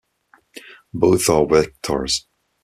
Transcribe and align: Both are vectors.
Both 0.95 1.29
are 1.29 1.45
vectors. 1.45 2.25